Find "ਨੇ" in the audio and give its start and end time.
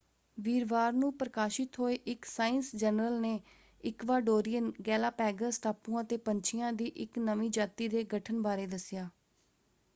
3.21-3.39